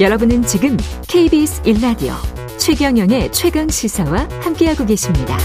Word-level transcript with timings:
여러분은 0.00 0.42
지금 0.42 0.76
KBS 1.08 1.62
1라디오 1.62 2.14
최경영의 2.58 3.32
최강 3.32 3.68
시사와 3.68 4.28
함께하고 4.42 4.84
계십니다. 4.86 5.38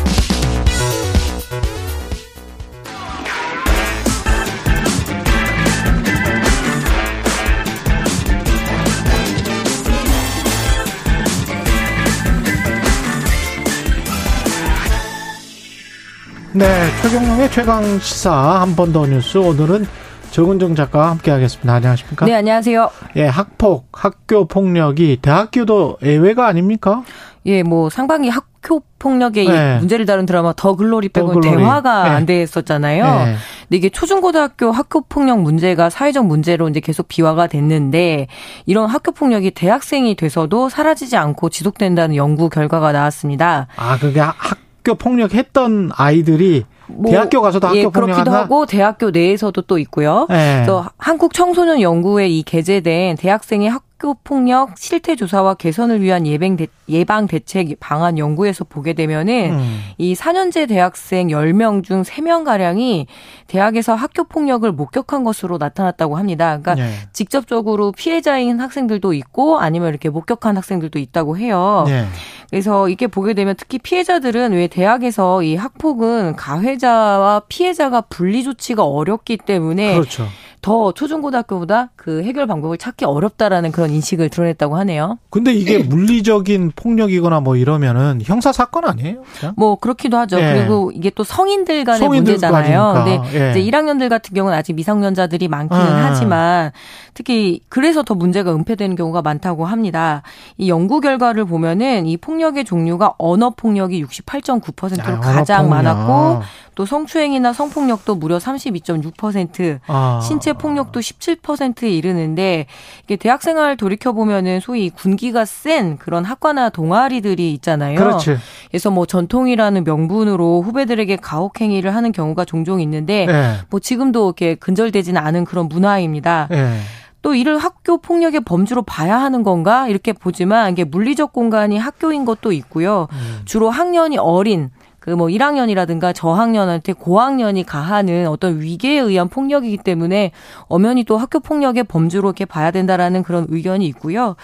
네, 16.53 16.65
최경영의 17.01 17.51
최강 17.51 17.99
시사 17.99 18.31
한 18.61 18.75
번 18.75 18.91
더 18.91 19.05
뉴스 19.05 19.37
오늘은 19.37 19.85
정은정 20.31 20.75
작가와 20.75 21.11
함께 21.11 21.31
하겠습니다. 21.31 21.73
안녕하십니까? 21.73 22.25
네, 22.25 22.33
안녕하세요. 22.35 22.89
예, 23.15 23.25
학폭, 23.25 23.87
학교 23.91 24.45
폭력이 24.45 25.19
대학교도 25.21 25.97
예외가 26.03 26.47
아닙니까? 26.47 27.03
예, 27.45 27.63
뭐 27.63 27.89
상반기 27.89 28.29
학교 28.29 28.81
폭력의 28.99 29.47
네. 29.47 29.77
문제를 29.79 30.05
다룬 30.05 30.25
드라마 30.25 30.53
더 30.55 30.75
글로리 30.75 31.09
빼고는 31.09 31.41
대화가 31.41 32.03
네. 32.03 32.09
안 32.09 32.25
됐었잖아요. 32.25 33.03
네. 33.05 33.35
근데 33.61 33.77
이게 33.77 33.89
초중고등학교 33.89 34.71
학교 34.71 35.01
폭력 35.01 35.41
문제가 35.41 35.89
사회적 35.89 36.25
문제로 36.25 36.67
이제 36.69 36.79
계속 36.79 37.07
비화가 37.07 37.47
됐는데 37.47 38.27
이런 38.65 38.89
학교 38.89 39.11
폭력이 39.11 39.51
대학생이 39.51 40.15
돼서도 40.15 40.69
사라지지 40.69 41.15
않고 41.17 41.49
지속된다는 41.49 42.15
연구 42.15 42.49
결과가 42.49 42.91
나왔습니다. 42.91 43.67
아, 43.77 43.97
그게 43.97 44.19
학교 44.19 44.95
폭력했던 44.95 45.91
아이들이 45.95 46.65
뭐, 46.89 47.11
대학교 47.11 47.41
가서도 47.41 47.67
학교 47.67 47.77
예, 47.77 47.83
폭력한다. 47.83 48.13
그렇기도 48.13 48.31
하고 48.31 48.65
대학교 48.65 49.11
내에서도 49.11 49.61
또 49.61 49.77
있고요. 49.77 50.25
네. 50.29 50.55
그래서 50.55 50.89
한국 50.97 51.33
청소년 51.33 51.81
연구에 51.81 52.27
이 52.27 52.43
게재된 52.43 53.17
대학생의 53.17 53.69
학 53.69 53.83
학교 53.99 54.13
폭력 54.23 54.77
실태 54.77 55.17
조사와 55.17 55.55
개선을 55.55 56.01
위한 56.01 56.25
예방, 56.25 56.55
대, 56.55 56.67
예방 56.87 57.27
대책 57.27 57.77
방안 57.81 58.17
연구에서 58.17 58.63
보게 58.63 58.93
되면은 58.93 59.51
음. 59.51 59.81
이 59.97 60.15
4년제 60.15 60.69
대학생 60.69 61.27
10명 61.27 61.83
중 61.83 62.03
3명 62.03 62.45
가량이 62.45 63.07
대학에서 63.47 63.95
학교 63.95 64.23
폭력을 64.23 64.71
목격한 64.71 65.25
것으로 65.25 65.57
나타났다고 65.57 66.15
합니다. 66.15 66.57
그러니까 66.61 66.75
네. 66.75 66.93
직접적으로 67.11 67.91
피해자인 67.91 68.61
학생들도 68.61 69.11
있고 69.11 69.59
아니면 69.59 69.89
이렇게 69.89 70.07
목격한 70.07 70.55
학생들도 70.55 70.97
있다고 70.97 71.37
해요. 71.37 71.83
네. 71.85 72.05
그래서 72.49 72.87
이게 72.87 73.05
보게 73.07 73.33
되면 73.33 73.53
특히 73.57 73.77
피해자들은 73.77 74.53
왜 74.53 74.67
대학에서 74.67 75.43
이 75.43 75.57
학폭은 75.57 76.37
가해자와 76.37 77.41
피해자가 77.49 78.01
분리 78.01 78.43
조치가 78.43 78.85
어렵기 78.85 79.37
때문에 79.37 79.93
그렇죠. 79.93 80.25
더 80.61 80.91
초중고등학교보다 80.91 81.91
그 81.95 82.23
해결 82.23 82.47
방법을 82.47 82.77
찾기 82.77 83.05
어렵다라는 83.05 83.71
그런 83.71 83.88
인식을 83.89 84.29
드러냈다고 84.29 84.77
하네요. 84.77 85.17
근데 85.29 85.53
이게 85.53 85.79
물리적인 85.79 86.71
폭력이거나 86.75 87.39
뭐 87.39 87.55
이러면은 87.55 88.21
형사 88.23 88.51
사건 88.51 88.85
아니에요? 88.85 89.23
그냥? 89.39 89.53
뭐 89.57 89.75
그렇기도 89.75 90.17
하죠. 90.17 90.39
예. 90.39 90.53
그리고 90.53 90.91
이게 90.93 91.09
또 91.09 91.23
성인들 91.23 91.83
간의 91.83 91.99
성인들 91.99 92.33
문제잖아요. 92.33 92.93
근데 92.93 93.21
예. 93.33 93.51
이제 93.51 93.61
1학년들 93.61 94.09
같은 94.09 94.33
경우는 94.33 94.57
아직 94.57 94.73
미성년자들이 94.73 95.47
많기는 95.47 95.81
아. 95.83 96.05
하지만 96.05 96.71
특히 97.13 97.61
그래서 97.69 98.03
더 98.03 98.15
문제가 98.15 98.53
은폐되는 98.53 98.95
경우가 98.95 99.21
많다고 99.21 99.65
합니다. 99.65 100.21
이 100.57 100.69
연구 100.69 101.01
결과를 101.01 101.45
보면은 101.45 102.05
이 102.05 102.17
폭력의 102.17 102.65
종류가 102.65 103.15
언어 103.17 103.51
폭력이 103.51 104.03
68.9%로 104.05 105.15
아, 105.15 105.19
가장 105.19 105.69
많았고 105.69 106.41
또 106.79 106.85
성추행이나 106.85 107.51
성폭력도 107.51 108.15
무려 108.15 108.37
32.6%, 108.37 109.81
아. 109.87 110.21
신체 110.23 110.53
폭력도 110.53 111.01
17%에 111.01 111.89
이르는데 111.89 112.67
이게 113.03 113.17
대학생활 113.17 113.75
돌이켜 113.75 114.13
보면은 114.13 114.61
소위 114.61 114.89
군기가 114.89 115.43
센 115.43 115.97
그런 115.97 116.23
학과나 116.23 116.69
동아리들이 116.69 117.51
있잖아요. 117.55 117.99
그렇지. 117.99 118.37
그래서 118.69 118.91
뭐 118.91 119.05
전통이라는 119.05 119.83
명분으로 119.83 120.61
후배들에게 120.61 121.17
가혹 121.17 121.59
행위를 121.59 121.93
하는 121.93 122.13
경우가 122.13 122.45
종종 122.45 122.79
있는데 122.79 123.25
네. 123.25 123.55
뭐 123.69 123.81
지금도 123.81 124.27
이렇게 124.27 124.55
근절되지는 124.55 125.21
않은 125.21 125.43
그런 125.43 125.67
문화입니다. 125.67 126.47
네. 126.49 126.79
또 127.21 127.35
이를 127.35 127.57
학교 127.57 127.97
폭력의 127.97 128.39
범주로 128.45 128.83
봐야 128.83 129.19
하는 129.19 129.43
건가 129.43 129.89
이렇게 129.89 130.13
보지만 130.13 130.71
이게 130.71 130.85
물리적 130.85 131.33
공간이 131.33 131.77
학교인 131.77 132.23
것도 132.23 132.53
있고요. 132.53 133.09
음. 133.11 133.41
주로 133.43 133.69
학년이 133.69 134.17
어린 134.17 134.69
그 134.99 135.19
뭐 135.19 135.27
1학년이라든가 135.27 136.15
저학년한테 136.15 136.93
고학년이 136.93 137.65
가하는 137.65 138.27
어떤 138.27 138.61
위계에 138.61 138.99
의한 138.99 139.27
폭력이기 139.27 139.77
때문에 139.77 140.31
엄연히 140.67 141.03
또 141.03 141.17
학교 141.17 141.39
폭력의 141.41 141.83
범주로 141.83 142.29
이렇게 142.29 142.45
봐야 142.45 142.71
된다라는 142.71 143.23
그런 143.23 143.45
의견이 143.49 143.85
있고요. 143.87 144.37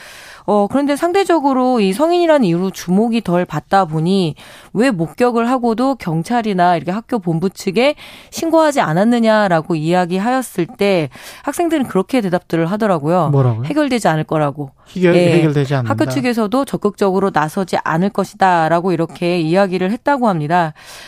어, 0.46 0.68
그런데 0.68 0.96
상대적으로 0.96 1.80
이 1.80 1.94
성인이라는 1.94 2.46
이유로 2.46 2.72
주목이 2.72 3.22
덜 3.22 3.46
받다 3.46 3.86
보니 3.86 4.36
왜 4.74 4.92
목격을 4.92 5.50
하고도 5.50 5.96
경찰이나 5.96 6.76
이렇게 6.76 6.92
학교 6.92 7.20
본부 7.20 7.50
측에 7.50 7.96
신고하지 8.30 8.82
않았느냐라고 8.82 9.76
이야기하였을 9.76 10.68
때 10.78 11.10
학생들은 11.44 11.88
그렇게 11.88 12.22
대답들을 12.22 12.66
하더라고요. 12.68 13.30
뭐라고요? 13.30 13.64
해결되지 13.66 14.08
않을 14.08 14.26
거라고. 14.26 14.72
해결, 14.90 15.16
예, 15.16 15.34
해결되지 15.38 15.74
않는다. 15.74 15.92
학교 15.92 16.06
측에서도 16.12 16.66
적극적으로 16.66 17.32
나서지 17.34 17.78
않을 17.84 18.10
것이다라고 18.10 18.92
이렇게 18.92 19.40
이야기를 19.40 19.90
했다고 19.92 20.28
합니다. 20.28 20.45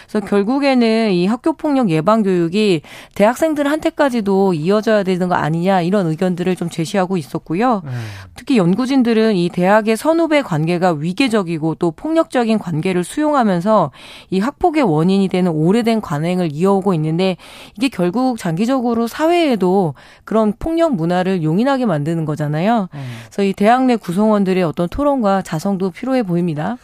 그래서 0.08 0.25
결국에는 0.25 1.12
이 1.12 1.28
학교 1.28 1.53
폭력 1.53 1.90
예방 1.90 2.24
교육이 2.24 2.81
대학생들한테까지도 3.16 4.53
이어져야 4.53 5.03
되는 5.03 5.28
거 5.28 5.36
아니냐 5.36 5.81
이런 5.81 6.08
의견들을 6.08 6.56
좀 6.56 6.70
제시하고 6.70 7.18
있었고요. 7.18 7.81
음. 7.86 7.92
특히 8.36 8.58
연구진들은 8.58 9.36
이 9.36 9.50
대학의 9.50 9.98
선후배 9.98 10.42
관계가 10.42 10.94
위계적이고 10.94 11.75
또 11.75 11.92
폭력적인 11.92 12.59
관계를 12.59 13.03
수용하면서 13.03 13.92
이 14.30 14.40
학폭의 14.40 14.84
원인이 14.84 15.28
되는 15.28 15.52
오래된 15.52 16.02
관행을 16.02 16.50
이어오고 16.52 16.94
있는데 16.96 17.38
이게 17.75 17.90
결국 17.90 18.38
장기적으로 18.38 19.08
사회에도 19.08 19.94
그런 20.24 20.54
폭력 20.58 20.96
문화를 20.96 21.44
용인하게 21.44 21.86
만드는 21.86 22.25
거잖아요. 22.25 22.90
음. 22.94 23.18
그래서 23.25 23.44
이 23.44 23.54
대학 23.54 23.86
내 23.86 23.96
구성원들의 23.96 24.64
어떤 24.64 24.88
토론과 24.88 25.42
자성도 25.42 25.92
필요해 25.92 26.24
보입니다. 26.24 26.78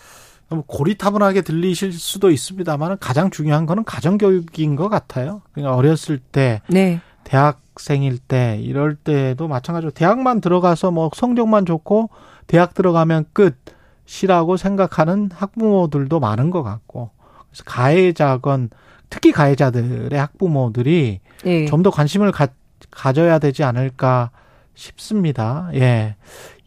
고리타분하게 0.61 1.41
들리실 1.41 1.93
수도 1.93 2.29
있습니다만 2.29 2.97
가장 2.99 3.29
중요한 3.31 3.65
거는 3.65 3.83
가정교육인 3.83 4.75
것 4.75 4.89
같아요. 4.89 5.41
그러니까 5.51 5.75
어렸을 5.75 6.19
때 6.19 6.61
네. 6.67 7.01
대학생일 7.23 8.19
때 8.19 8.59
이럴 8.61 8.95
때도 8.95 9.47
마찬가지로 9.47 9.91
대학만 9.91 10.41
들어가서 10.41 10.91
뭐 10.91 11.09
성적만 11.13 11.65
좋고 11.65 12.09
대학 12.47 12.73
들어가면 12.73 13.25
끝이라고 13.33 14.57
생각하는 14.57 15.29
학부모들도 15.33 16.19
많은 16.19 16.51
것 16.51 16.63
같고 16.63 17.09
그래서 17.49 17.63
가해자건 17.65 18.69
특히 19.09 19.31
가해자들의 19.31 20.19
학부모들이 20.19 21.19
네. 21.43 21.65
좀더 21.65 21.89
관심을 21.89 22.31
가, 22.31 22.47
가져야 22.91 23.39
되지 23.39 23.63
않을까 23.63 24.31
싶습니다. 24.75 25.69
예. 25.75 26.15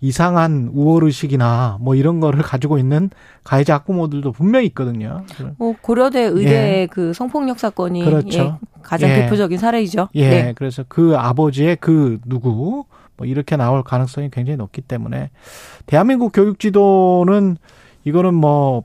이상한 0.00 0.70
우월의식이나 0.72 1.78
뭐 1.80 1.94
이런 1.94 2.20
거를 2.20 2.42
가지고 2.42 2.78
있는 2.78 3.10
가해자 3.44 3.74
학부모들도 3.74 4.32
분명히 4.32 4.66
있거든요. 4.66 5.24
뭐 5.58 5.74
고려대 5.80 6.20
의대 6.22 6.82
예. 6.82 6.86
그 6.90 7.12
성폭력 7.12 7.58
사건이 7.58 8.04
그렇죠. 8.04 8.38
예, 8.38 8.52
가장 8.82 9.10
예. 9.10 9.14
대표적인 9.22 9.58
사례이죠. 9.58 10.08
예. 10.14 10.28
네. 10.28 10.52
그래서 10.54 10.84
그 10.86 11.16
아버지의 11.16 11.78
그 11.80 12.18
누구 12.26 12.84
뭐 13.16 13.26
이렇게 13.26 13.56
나올 13.56 13.82
가능성이 13.82 14.30
굉장히 14.30 14.58
높기 14.58 14.82
때문에 14.82 15.30
대한민국 15.86 16.32
교육 16.32 16.58
지도는 16.58 17.56
이거는 18.04 18.34
뭐 18.34 18.84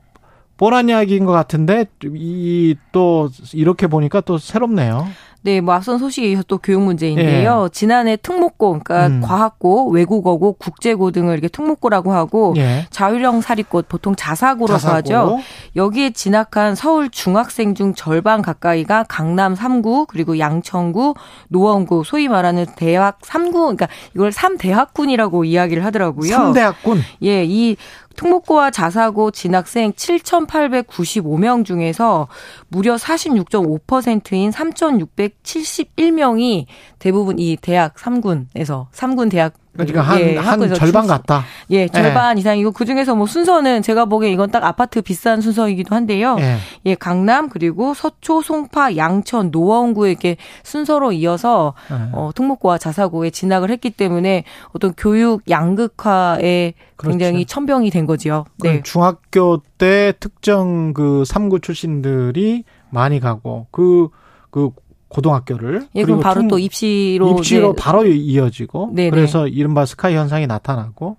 뻔한 0.56 0.88
이야기인 0.88 1.24
것 1.26 1.32
같은데 1.32 1.86
이 2.04 2.74
또 2.92 3.30
이렇게 3.52 3.86
보니까 3.86 4.20
또 4.20 4.38
새롭네요. 4.38 5.06
네, 5.42 5.60
뭐 5.60 5.74
앞선 5.74 5.98
소식이 5.98 6.40
또 6.46 6.58
교육 6.58 6.82
문제인데요. 6.82 7.64
예. 7.64 7.68
지난해 7.72 8.16
특목고, 8.16 8.80
그러니까 8.84 9.08
음. 9.08 9.20
과학고, 9.20 9.90
외국어고, 9.90 10.52
국제고 10.52 11.10
등을 11.10 11.34
이렇게 11.34 11.48
특목고라고 11.48 12.12
하고 12.12 12.54
예. 12.56 12.86
자율형 12.90 13.40
사립고 13.40 13.82
보통 13.88 14.14
자사고로 14.14 14.74
자사고. 14.74 14.96
하죠. 14.96 15.38
여기에 15.74 16.10
진학한 16.10 16.74
서울 16.74 17.10
중학생 17.10 17.74
중 17.74 17.94
절반 17.94 18.40
가까이가 18.42 19.04
강남 19.08 19.54
3구 19.54 20.06
그리고 20.06 20.38
양천구, 20.38 21.14
노원구 21.48 22.04
소위 22.04 22.28
말하는 22.28 22.66
대학 22.76 23.20
3구 23.20 23.52
그러니까 23.52 23.88
이걸 24.14 24.30
3대학군이라고 24.30 25.44
이야기를 25.44 25.84
하더라고요. 25.84 26.30
3대학군. 26.30 27.00
예, 27.22 27.44
이 27.44 27.76
특목고와 28.16 28.70
자사고 28.70 29.30
진학생 29.30 29.92
7,895명 29.92 31.64
중에서 31.64 32.26
무려 32.68 32.96
46.5%인 32.96 34.50
3,671명이 34.50 36.66
대부분 36.98 37.38
이 37.38 37.56
대학 37.56 37.94
3군에서 37.96 38.90
3군 38.90 39.30
대학 39.30 39.54
그러니까 39.72 40.02
한, 40.02 40.20
예, 40.20 40.36
한 40.36 40.74
절반 40.74 41.06
같다. 41.06 41.44
예, 41.70 41.88
절반 41.88 42.36
예. 42.36 42.40
이상이고 42.40 42.72
그 42.72 42.84
중에서 42.84 43.14
뭐 43.14 43.26
순서는 43.26 43.80
제가 43.80 44.04
보기에 44.04 44.30
이건 44.30 44.50
딱 44.50 44.64
아파트 44.64 45.00
비싼 45.00 45.40
순서이기도 45.40 45.94
한데요. 45.94 46.36
예, 46.40 46.56
예 46.84 46.94
강남 46.94 47.48
그리고 47.48 47.94
서초, 47.94 48.42
송파, 48.42 48.96
양천, 48.96 49.50
노원구에 49.50 50.10
이렇게 50.10 50.36
순서로 50.62 51.12
이어서 51.12 51.72
예. 51.90 52.10
어, 52.12 52.30
특목고와 52.34 52.76
자사고에 52.76 53.30
진학을 53.30 53.70
했기 53.70 53.90
때문에 53.90 54.44
어떤 54.72 54.92
교육 54.94 55.42
양극화에 55.48 56.74
그렇죠. 56.96 57.18
굉장히 57.18 57.46
천병이 57.46 57.90
된 57.90 58.04
거지요. 58.04 58.44
네. 58.62 58.82
중학교 58.82 59.62
때 59.78 60.12
특정 60.20 60.92
그 60.92 61.24
3구 61.26 61.62
출신들이 61.62 62.64
많이 62.90 63.20
가고 63.20 63.66
그그 63.70 64.10
그 64.50 64.70
고등학교를 65.12 65.88
예, 65.94 66.04
그럼 66.04 66.20
바로 66.20 66.48
또 66.48 66.58
입시로 66.58 67.30
입시로 67.38 67.74
네. 67.74 67.82
바로 67.82 68.06
이어지고 68.06 68.92
네네. 68.94 69.10
그래서 69.10 69.46
이른바 69.46 69.84
스카이 69.84 70.14
현상이 70.14 70.46
나타나고 70.46 71.18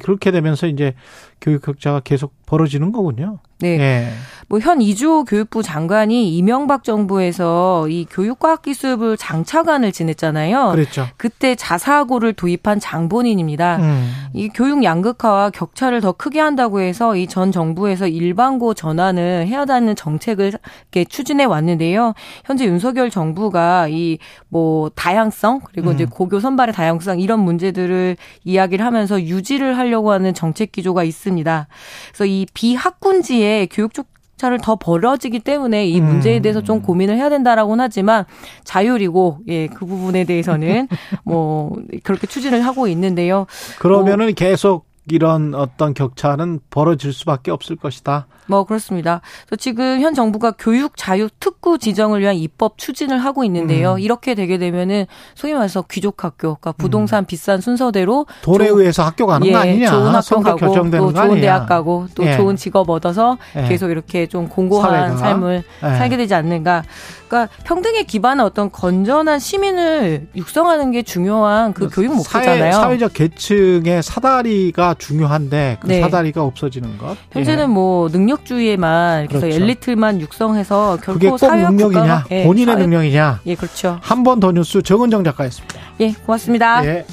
그렇게 0.00 0.32
되면서 0.32 0.66
이제 0.66 0.94
교육 1.40 1.62
격차가 1.62 2.00
계속 2.00 2.34
벌어지는 2.48 2.92
거군요. 2.92 3.38
네. 3.60 3.76
네. 3.76 4.08
뭐현 4.48 4.80
이주호 4.80 5.24
교육부 5.24 5.62
장관이 5.62 6.34
이명박 6.36 6.82
정부에서 6.84 7.86
이 7.88 8.06
교육과학 8.08 8.62
기술부 8.62 9.16
장차관을 9.18 9.92
지냈잖아요. 9.92 10.70
그랬죠. 10.70 11.06
그때 11.18 11.54
자사고를 11.54 12.32
도입한 12.32 12.80
장본인입니다. 12.80 13.76
음. 13.76 14.10
이 14.32 14.48
교육 14.48 14.82
양극화와 14.84 15.50
격차를 15.50 16.00
더 16.00 16.12
크게 16.12 16.40
한다고 16.40 16.80
해서 16.80 17.14
이 17.16 17.26
전 17.28 17.52
정부에서 17.52 18.06
일반고 18.06 18.72
전환을 18.72 19.46
해야 19.46 19.66
하는 19.68 19.94
정책을 19.94 20.46
이렇게 20.46 21.04
추진해 21.04 21.44
왔는데요. 21.44 22.14
현재 22.46 22.64
윤석열 22.64 23.10
정부가 23.10 23.88
이 23.90 24.18
뭐 24.50 24.88
다양성 24.94 25.60
그리고 25.60 25.90
음. 25.90 25.94
이제 25.94 26.06
고교 26.06 26.40
선발의 26.40 26.74
다양성 26.74 27.20
이런 27.20 27.40
문제들을 27.40 28.16
이야기를 28.44 28.84
하면서 28.84 29.20
유지를 29.20 29.76
하려고 29.76 30.10
하는 30.10 30.32
정책 30.32 30.72
기조가 30.72 31.04
있습니다. 31.04 31.68
그래서 32.08 32.24
이 32.24 32.37
비학군지의 32.54 33.68
교육 33.68 33.94
쪽 33.94 34.06
차를 34.38 34.58
더 34.62 34.76
벌어지기 34.76 35.40
때문에 35.40 35.86
이 35.88 36.00
문제에 36.00 36.38
대해서 36.38 36.62
좀 36.62 36.76
음. 36.76 36.82
고민을 36.82 37.16
해야 37.16 37.28
된다라고는 37.28 37.82
하지만 37.82 38.24
자율이고 38.64 39.40
예 39.48 39.66
그 39.66 39.84
부분에 39.84 40.24
대해서는 40.24 40.86
뭐 41.24 41.76
그렇게 42.04 42.26
추진을 42.28 42.64
하고 42.64 42.86
있는데요. 42.88 43.46
그러면은 43.80 44.26
뭐, 44.26 44.34
계속 44.36 44.87
이런 45.10 45.54
어떤 45.54 45.94
격차는 45.94 46.60
벌어질 46.70 47.12
수밖에 47.12 47.50
없을 47.50 47.76
것이다. 47.76 48.26
뭐 48.46 48.64
그렇습니다. 48.64 49.20
지금 49.58 50.00
현 50.00 50.14
정부가 50.14 50.52
교육 50.58 50.96
자유 50.96 51.28
특구 51.38 51.78
지정을 51.78 52.20
위한 52.20 52.34
입법 52.34 52.78
추진을 52.78 53.18
하고 53.18 53.44
있는데요. 53.44 53.94
음. 53.94 53.98
이렇게 54.00 54.34
되게 54.34 54.58
되면은 54.58 55.06
소위 55.34 55.52
말해서 55.52 55.84
귀족 55.90 56.24
학교, 56.24 56.54
그러니까 56.54 56.72
부동산 56.72 57.24
음. 57.24 57.26
비싼 57.26 57.60
순서대로 57.60 58.26
돈에 58.42 58.68
조, 58.68 58.80
의해서 58.80 59.04
학교 59.04 59.26
가는 59.26 59.46
예, 59.46 59.52
거 59.52 59.58
아니냐? 59.58 59.90
좋은 59.90 60.14
학교 60.14 60.40
가고 60.40 60.90
또 60.90 61.12
좋은 61.12 61.40
대학 61.40 61.66
가고 61.66 62.06
또 62.14 62.24
예. 62.24 62.36
좋은 62.36 62.56
직업 62.56 62.88
얻어서 62.88 63.36
예. 63.56 63.68
계속 63.68 63.90
이렇게 63.90 64.26
좀 64.26 64.48
공고한 64.48 64.92
사회가. 64.92 65.16
삶을 65.16 65.62
예. 65.84 65.96
살게 65.98 66.16
되지 66.16 66.34
않는가? 66.34 66.84
그러니까 67.28 67.54
평등에 67.64 68.04
기반한 68.04 68.46
어떤 68.46 68.72
건전한 68.72 69.38
시민을 69.38 70.28
육성하는 70.34 70.90
게 70.92 71.02
중요한 71.02 71.74
그 71.74 71.88
교육 71.90 72.14
목표잖아요. 72.16 72.72
사회, 72.72 72.98
적 72.98 73.12
계층의 73.12 74.02
사다리가 74.02 74.94
중요한데 74.98 75.78
그 75.80 75.86
네. 75.86 76.00
사다리가 76.00 76.42
없어지는 76.42 76.98
것. 76.98 77.16
현재는 77.32 77.62
예. 77.64 77.66
뭐 77.66 78.08
능력주의에만 78.08 79.28
그래서 79.28 79.46
그렇죠. 79.46 79.62
엘리트만 79.62 80.20
육성해서 80.20 80.98
결코 81.02 81.12
그게 81.14 81.28
꼭 81.30 81.38
능력이냐? 81.40 82.24
예, 82.30 82.44
본인의 82.44 82.74
사회... 82.74 82.82
능력이냐? 82.86 83.40
예, 83.46 83.54
그렇죠. 83.54 83.98
한 84.02 84.22
번 84.22 84.40
더 84.40 84.52
뉴스 84.52 84.82
정은정 84.82 85.24
작가였습니다. 85.24 85.78
예, 86.00 86.12
고맙습니다. 86.12 86.84
예. 86.86 87.06